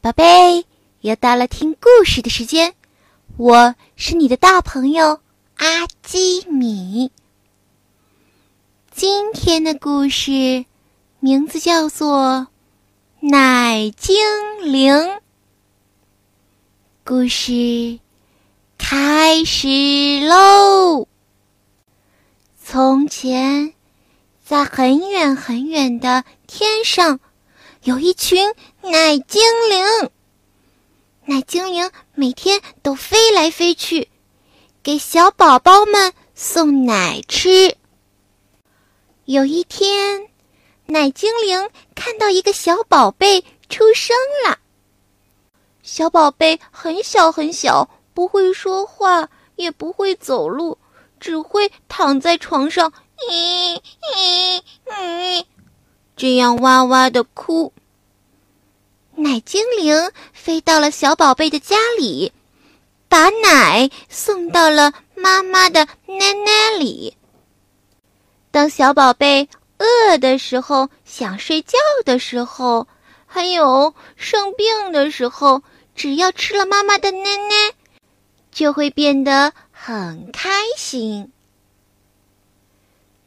[0.00, 0.64] 宝贝，
[1.00, 2.72] 又到了听故事的时间，
[3.36, 5.20] 我是你的大朋友
[5.56, 7.10] 阿基米。
[8.92, 10.64] 今天的故事
[11.18, 12.46] 名字叫做
[13.28, 14.16] 《奶精
[14.62, 14.94] 灵》。
[17.04, 17.98] 故事
[18.78, 19.66] 开始
[20.28, 21.08] 喽！
[22.64, 23.74] 从前，
[24.44, 27.18] 在很远很远的天上，
[27.84, 30.10] 有一群奶精灵。
[31.26, 34.08] 奶精灵每天都飞来飞去，
[34.82, 37.76] 给小宝宝们送奶吃。
[39.26, 40.28] 有一天，
[40.86, 44.16] 奶精灵看到一个小宝贝出生
[44.46, 44.58] 了。
[45.82, 50.78] 小宝贝很小很小，不会说话，也不会走路，
[51.20, 52.92] 只会躺在床上，
[53.30, 53.80] 咦
[54.14, 55.44] 咦咦，
[56.18, 57.72] 这样哇哇的哭。
[59.14, 62.32] 奶精灵飞到了小宝贝的家里，
[63.08, 67.16] 把奶送到了妈妈的奶奶里。
[68.50, 72.88] 当小宝贝饿的时候、想睡觉的时候，
[73.24, 75.62] 还有生病的时候，
[75.94, 77.72] 只要吃了妈妈的奶奶，
[78.50, 81.30] 就会变得很开心。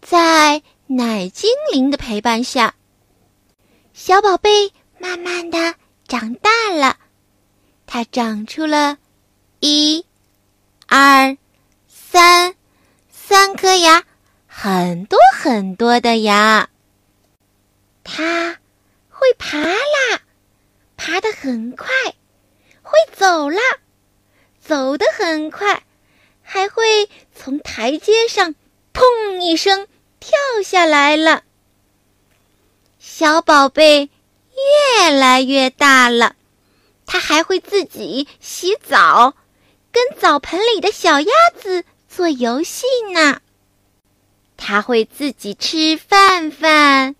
[0.00, 2.75] 在奶精灵的陪伴下，
[3.98, 5.74] 小宝贝慢慢的
[6.06, 6.98] 长大了。
[7.86, 8.98] 它长出了
[9.58, 10.04] 一、
[10.86, 11.38] 二、
[11.88, 12.54] 三
[13.10, 14.04] 三颗牙，
[14.46, 16.68] 很多很多的牙。
[18.04, 18.58] 它
[19.08, 20.20] 会爬啦，
[20.98, 21.88] 爬得很快；
[22.82, 23.62] 会走啦，
[24.60, 25.78] 走得很快；
[26.42, 28.54] 还会从台阶上
[28.92, 29.88] “砰”一声。
[30.20, 31.44] 跳下来了，
[33.08, 34.10] 小宝贝
[35.00, 36.34] 越来越大了，
[37.06, 39.34] 他还会自己洗澡，
[39.92, 43.40] 跟澡盆里的小鸭子做游戏呢。
[44.56, 47.14] 他会自己吃饭饭，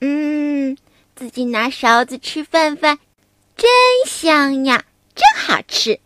[0.00, 0.76] 嗯，
[1.16, 2.98] 自己拿勺子吃饭饭，
[3.56, 3.70] 真
[4.06, 5.98] 香呀，真好吃。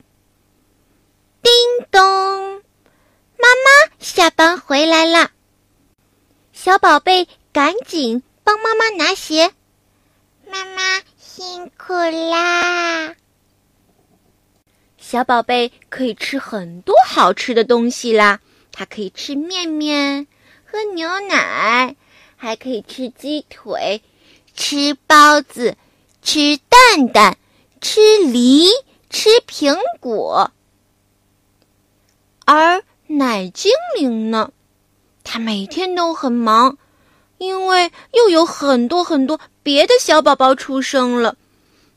[1.43, 1.53] 叮
[1.91, 2.01] 咚，
[3.37, 5.33] 妈妈下班回来了。
[6.53, 9.51] 小宝贝，赶紧帮妈妈拿鞋。
[10.49, 13.17] 妈妈辛苦啦！
[14.99, 18.41] 小宝贝可以吃很多好吃的东西啦，
[18.71, 20.27] 它可以吃面面，
[20.65, 21.97] 喝牛奶，
[22.37, 24.03] 还可以吃鸡腿，
[24.55, 25.77] 吃包子，
[26.23, 27.39] 吃蛋蛋，
[27.81, 28.69] 吃梨，
[29.09, 30.53] 吃苹果。
[32.45, 34.53] 而奶精灵呢？
[35.23, 36.77] 它每天都很忙，
[37.39, 41.37] 因为又有很多很多别的小宝宝出生了。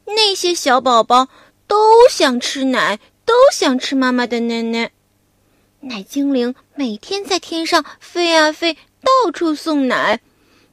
[0.05, 1.27] 那些小宝宝
[1.67, 4.91] 都想吃奶，都想吃妈妈的奶奶。
[5.81, 10.19] 奶精灵每天在天上飞啊飞，到处送奶。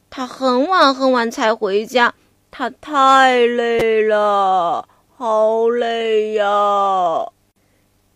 [0.09, 2.15] 他很晚很晚才回家，
[2.51, 7.27] 他太累了，好累呀。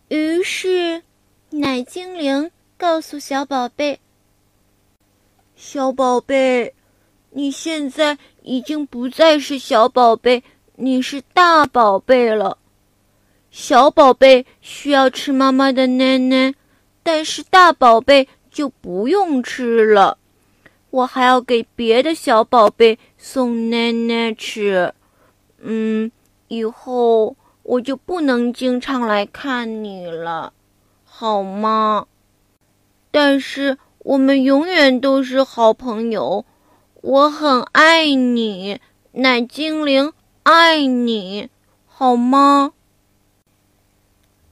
[0.07, 1.03] 于是，
[1.49, 3.99] 奶精灵告诉小宝贝。
[5.71, 6.73] 小宝贝，
[7.29, 10.43] 你现在已经不再是小宝贝，
[10.77, 12.57] 你是大宝贝了。
[13.51, 16.55] 小宝贝需要吃妈妈的奶奶，
[17.03, 20.17] 但是大宝贝就不用吃了。
[20.89, 24.91] 我还要给别的小宝贝送奶奶吃。
[25.59, 26.11] 嗯，
[26.47, 30.51] 以后我就不能经常来看你了，
[31.03, 32.07] 好吗？
[33.11, 33.77] 但是。
[33.99, 36.45] 我们永远都是好朋友，
[37.01, 38.79] 我很爱你，
[39.11, 41.49] 奶精灵爱你，
[41.85, 42.73] 好吗？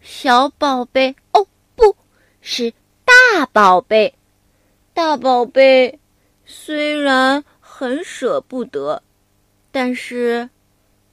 [0.01, 1.95] 小宝贝，哦，不
[2.41, 2.73] 是
[3.05, 4.13] 大宝贝，
[4.93, 5.99] 大宝贝
[6.45, 9.01] 虽然很舍不得，
[9.71, 10.49] 但是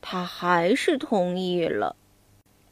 [0.00, 1.96] 他还是同意了。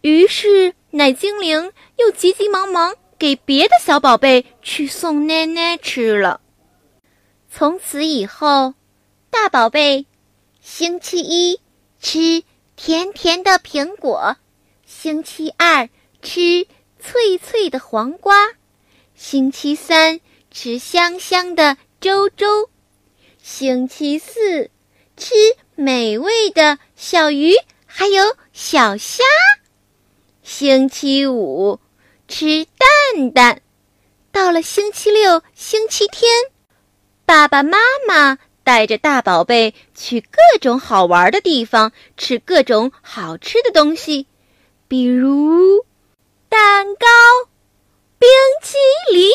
[0.00, 2.94] 于是奶精灵又急急忙忙。
[3.22, 6.40] 给别的小宝贝去送奶奶吃了。
[7.48, 8.74] 从此以后，
[9.30, 10.06] 大宝贝
[10.60, 11.60] 星期一
[12.00, 12.42] 吃
[12.74, 14.36] 甜甜的苹果，
[14.84, 15.88] 星期二
[16.20, 16.66] 吃
[16.98, 18.34] 脆脆的黄瓜，
[19.14, 20.18] 星期三
[20.50, 22.68] 吃香香的粥粥，
[23.40, 24.68] 星期四
[25.16, 25.32] 吃
[25.76, 27.54] 美味的小鱼
[27.86, 29.22] 还有小虾，
[30.42, 31.78] 星期五。
[32.28, 32.66] 吃
[33.12, 33.60] 笨蛋，
[34.30, 36.32] 到了星期六、星期天，
[37.26, 37.76] 爸爸妈
[38.08, 44.26] 妈带着大宝贝去各种好玩的地方，吃各种好吃的东西，
[44.88, 45.84] 比如
[46.48, 47.06] 蛋糕、
[48.18, 48.30] 冰
[48.62, 48.78] 淇
[49.12, 49.30] 淋。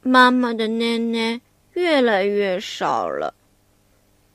[0.00, 1.40] 妈妈的奶奶
[1.72, 3.34] 越来越少了。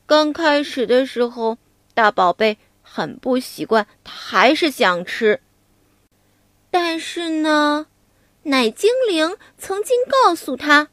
[0.05, 1.57] 刚开始的时候，
[1.93, 5.39] 大宝贝很不习惯，他还是想吃。
[6.71, 7.87] 但是呢，
[8.43, 10.89] 奶精灵曾经告诉他。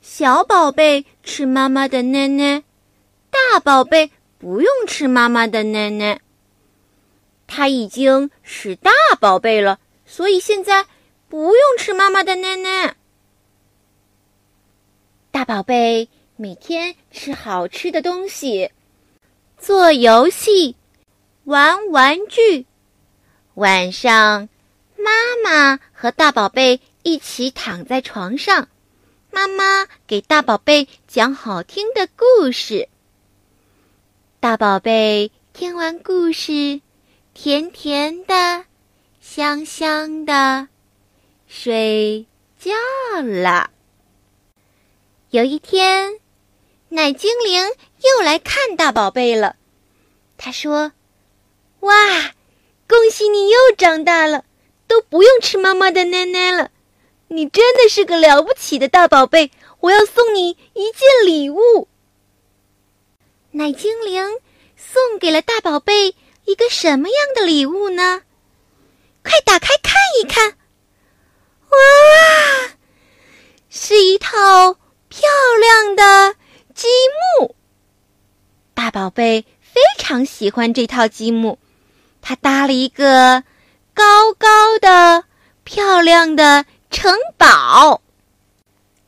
[0.00, 2.62] 小宝贝吃妈妈的奶奶，
[3.30, 6.20] 大宝贝不用吃妈妈的奶奶。
[7.46, 10.86] 他已经是大宝贝了，所以现在
[11.28, 12.94] 不用吃妈妈的奶奶。
[15.30, 18.70] 大宝贝每天吃好吃的东西，
[19.58, 20.76] 做游戏，
[21.44, 22.66] 玩玩具。
[23.54, 24.48] 晚上，
[25.42, 28.68] 妈妈和大宝贝一起躺在床上。
[29.30, 32.88] 妈妈给大宝贝讲好听的故事。
[34.38, 36.80] 大宝贝听完故事，
[37.32, 38.64] 甜甜的，
[39.20, 40.68] 香香的，
[41.46, 42.26] 睡
[42.58, 42.72] 觉
[43.22, 43.70] 了。
[45.30, 46.20] 有一天，
[46.88, 49.56] 奶精灵又来看大宝贝了。
[50.36, 50.92] 他说
[51.80, 51.92] ：“哇，
[52.88, 54.44] 恭喜你又长大了，
[54.90, 56.70] 都不用吃妈妈的奶奶了。”
[57.32, 59.52] 你真的是个了不起的大宝贝！
[59.78, 61.86] 我要送你一件礼物。
[63.52, 64.40] 奶精灵
[64.76, 68.22] 送给了大宝贝一个什么样的礼物呢？
[69.22, 70.56] 快打开看一看！
[71.70, 72.74] 哇，
[73.68, 74.74] 是一套
[75.08, 75.28] 漂
[75.60, 76.34] 亮的
[76.74, 76.88] 积
[77.38, 77.54] 木。
[78.74, 81.58] 大宝贝非常喜欢这套积木，
[82.20, 83.44] 他搭了一个
[84.00, 85.24] 高高的、
[85.62, 86.64] 漂亮的。
[86.90, 88.02] 城堡，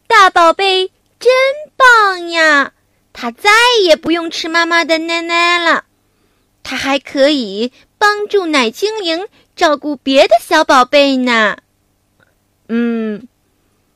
[0.06, 1.32] 大宝贝真
[1.76, 2.72] 棒呀！
[3.12, 3.50] 他再
[3.82, 5.84] 也不用吃妈妈的奶奶了，
[6.62, 11.56] 他还可以帮助奶精灵照顾别的小宝贝呢。
[12.68, 13.26] 嗯，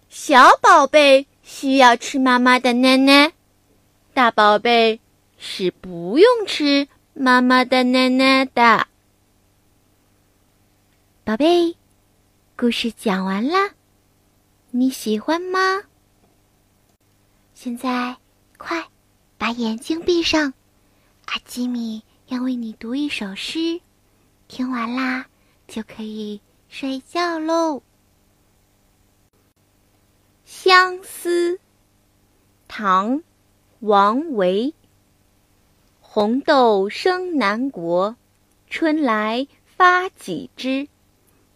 [0.09, 3.33] 小宝贝需要吃妈妈的奶奶，
[4.15, 4.99] 大宝贝
[5.39, 8.89] 是不用吃妈妈的奶奶的。
[11.26, 11.75] 宝贝，
[12.56, 13.75] 故事讲完啦。
[14.70, 15.82] 你喜欢吗？
[17.52, 18.17] 现在，
[18.56, 18.87] 快
[19.37, 20.55] 把眼睛闭上，
[21.25, 23.81] 阿基米要为你读一首诗，
[24.46, 25.26] 听完啦
[25.67, 27.82] 就可以睡觉喽。
[30.44, 31.58] 相思，
[32.69, 33.20] 唐，
[33.81, 34.73] 王维。
[36.00, 38.14] 红豆生南国，
[38.70, 40.87] 春来发几枝。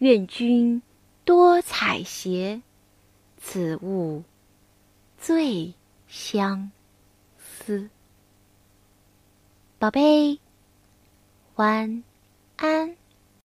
[0.00, 0.82] 愿君。
[1.24, 2.62] 多采撷，
[3.36, 4.24] 此物
[5.16, 5.74] 最
[6.08, 6.72] 相
[7.38, 7.88] 思。
[9.78, 10.40] 宝贝，
[11.54, 12.02] 晚
[12.56, 12.99] 安。